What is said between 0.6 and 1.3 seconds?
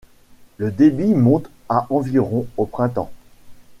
débit